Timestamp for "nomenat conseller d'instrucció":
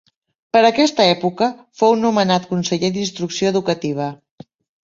2.05-3.53